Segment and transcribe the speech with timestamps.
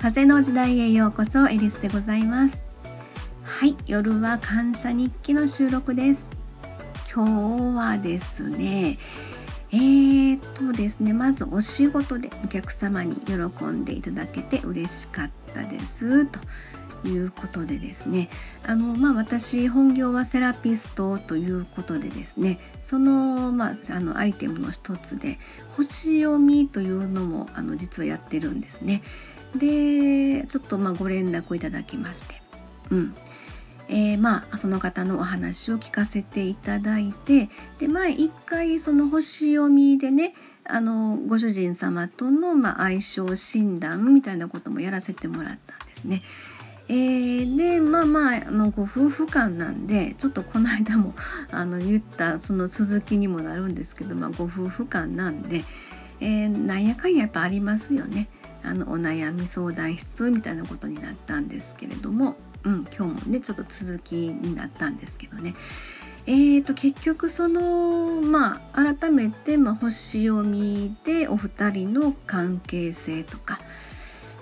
[0.00, 2.64] 風の時代へようこそエリスでございます。
[3.42, 6.30] はい夜は感謝日記の収録です。
[7.12, 8.96] 今日はですね
[9.72, 13.34] えー、っとですねまずお仕事でお客様に喜
[13.64, 16.26] んでいただけて嬉しかったです。
[16.26, 16.38] と
[17.08, 18.30] いうことでですね
[18.66, 25.38] あの、まあ、私本業はセラピストということでですねその,、まあ、あのアイテムの一つで
[25.76, 29.02] 星読みというのもあの実はやってるんですね。
[29.56, 32.40] でちょっとまあご連絡をいただきまして、
[32.90, 33.14] うん。
[33.88, 37.48] えー、まあその方のお話を聞かせていただいて
[37.78, 40.34] で前一回その星読みでね
[40.64, 46.22] あのご主人様とのまあ相性診断みたいなこともやらせてもらったんですね。
[46.90, 51.14] えー、でまあまああのご夫婦間なんでちょっとこの間も
[51.50, 55.64] あの言ったその続きにもなるんですけど、まあ、ご夫婦間なんで、
[56.20, 58.28] えー、なんやかんややっぱありますよね。
[58.62, 65.54] あのお悩み相談室みたいなことになったんですけれども、うん、今日もねちょっと続きになったんですけどね。
[66.26, 73.58] えーと結局そのまあ改めて、まあ、星読みでお二人の関係性とか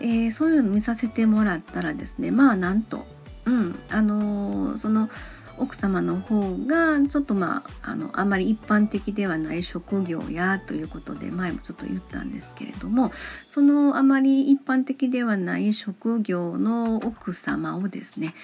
[0.00, 3.06] えー、そういうの見させてもらったらですねまあなんと、
[3.46, 5.08] うんあのー、その
[5.58, 13.10] 奥様の方がちょっとまああのあまり一般的ではない職業やということで前もちょっと言ったんですけれども
[13.46, 18.34] そのあまり一般的ではない職業の奥様をですね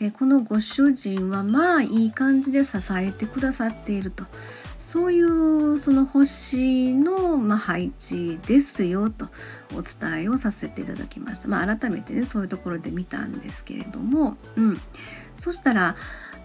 [0.00, 4.24] えこのご主人はまあいい感じで支えてくださっていると。
[4.90, 9.26] そういうその星の、ま配置ですよと
[9.74, 11.48] お伝えをさせていただきました。
[11.48, 14.80] まあ、改めてねそういうところで見たんですけれども、うん、
[15.34, 15.96] そしたら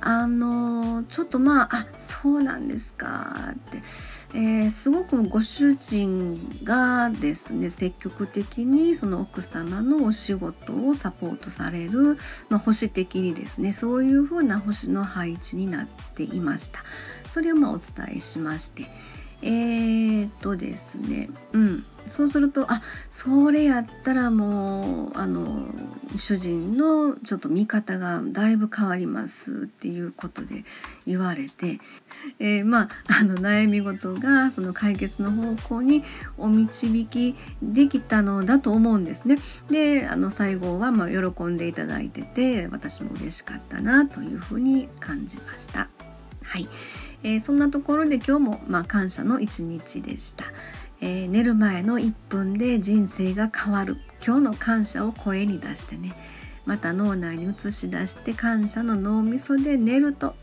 [0.02, 3.82] あのちょっとまああそうなんですかって、
[4.34, 12.18] えー、すごくご主人がですね積極的にその奥様のお仕事をサポートされる、
[12.50, 16.82] まあ、保守的にですねそういうふうな星の配置になっていました。
[17.28, 18.86] それをまあお伝えしまして。
[19.42, 25.68] えー、っとですね、うん、そうするとあそれやったらもうあの
[26.16, 30.64] 主人のちょっと見方がだいぶ変わりますっていうことで
[31.06, 31.80] 言われて、
[32.40, 36.04] えー、まああの悩み事がその解決の方向に
[36.38, 39.38] お導きできたのだと思うんですね。
[39.70, 45.90] であの最後はまあ喜んでいただいてて私も嬉しかったなというふうに感じました。
[46.44, 46.70] はい、
[47.26, 50.46] えー、そんなところで今日もまあ感謝の一日でした。
[51.02, 53.98] えー、寝る前の1分で人生が変わる。
[54.24, 56.14] 今日の感謝を声に出してね。
[56.68, 60.36] また脳内に映し出して感謝の脳みそで寝ると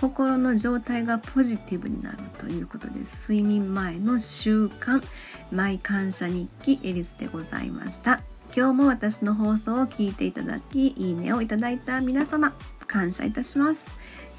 [0.00, 5.02] 心の状態がポジティブになるということで睡眠前の習慣
[5.50, 8.20] マイ感謝日記エリスでございました。
[8.56, 12.54] 今日も私の放送を聞いていただきいいねをいただいた皆様
[12.86, 13.90] 感謝いたします。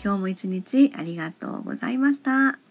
[0.01, 2.68] 今日も一日ありがとうございました。